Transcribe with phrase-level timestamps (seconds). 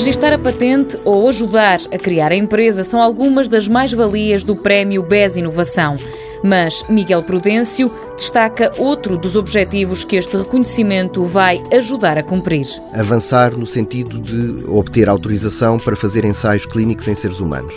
[0.00, 5.02] Registar a patente ou ajudar a criar a empresa são algumas das mais-valias do Prémio
[5.02, 5.98] BES Inovação.
[6.42, 12.66] Mas Miguel Prudêncio destaca outro dos objetivos que este reconhecimento vai ajudar a cumprir.
[12.94, 17.74] Avançar no sentido de obter autorização para fazer ensaios clínicos em seres humanos,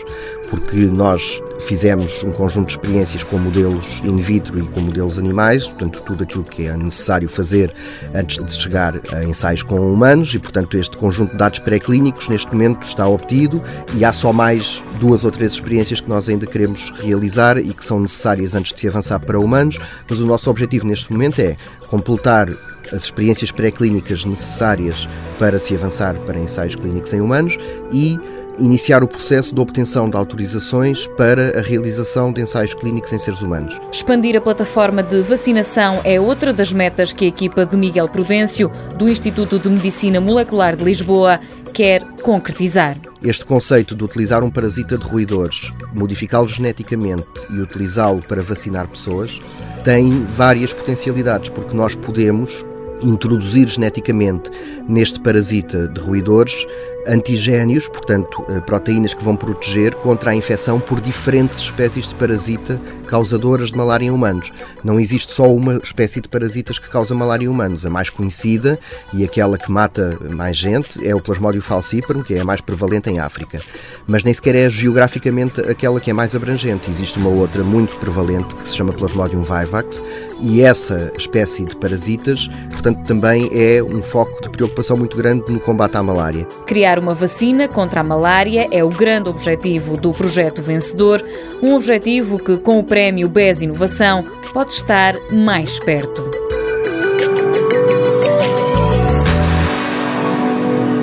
[0.54, 5.68] porque nós fizemos um conjunto de experiências com modelos in vitro e com modelos animais,
[5.68, 7.74] portanto, tudo aquilo que é necessário fazer
[8.14, 12.52] antes de chegar a ensaios com humanos, e, portanto, este conjunto de dados pré-clínicos neste
[12.52, 13.60] momento está obtido
[13.96, 17.84] e há só mais duas ou três experiências que nós ainda queremos realizar e que
[17.84, 21.58] são necessárias antes de se avançar para humanos, mas o nosso objetivo neste momento é
[21.88, 22.48] completar
[22.92, 25.10] as experiências pré-clínicas necessárias
[25.40, 27.58] para se avançar para ensaios clínicos em humanos
[27.92, 28.20] e
[28.58, 33.42] iniciar o processo de obtenção de autorizações para a realização de ensaios clínicos em seres
[33.42, 33.80] humanos.
[33.92, 38.70] Expandir a plataforma de vacinação é outra das metas que a equipa de Miguel Prudêncio,
[38.98, 41.40] do Instituto de Medicina Molecular de Lisboa,
[41.74, 42.98] quer concretizar.
[43.24, 49.40] Este conceito de utilizar um parasita de roedores, modificá-lo geneticamente e utilizá-lo para vacinar pessoas
[49.84, 52.66] tem várias potencialidades, porque nós podemos
[53.02, 54.52] introduzir geneticamente
[54.88, 56.66] neste parasita de roedores
[57.08, 62.80] antigénios, portanto, eh, proteínas que vão proteger contra a infecção por diferentes espécies de parasita
[63.08, 64.52] causadoras de malária em humanos.
[64.84, 67.86] Não existe só uma espécie de parasitas que causa malária em humanos.
[67.86, 68.80] A mais conhecida
[69.14, 73.10] e aquela que mata mais gente é o Plasmodium falciparum, que é a mais prevalente
[73.10, 73.62] em África.
[74.08, 76.90] Mas nem sequer é geograficamente aquela que é mais abrangente.
[76.90, 80.02] Existe uma outra muito prevalente que se chama Plasmodium vivax
[80.42, 82.50] e essa espécie de parasitas,
[82.84, 86.46] portanto, também é um foco de preocupação muito grande no combate à malária.
[86.68, 91.24] Criar uma vacina contra a malária é o grande objetivo do projeto Vencedor,
[91.62, 96.22] um objetivo que, com o prémio BES Inovação, pode estar mais perto.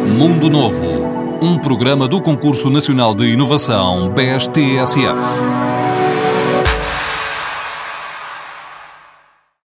[0.07, 0.85] Mundo Novo,
[1.41, 5.80] um programa do Concurso Nacional de Inovação BES-TSF.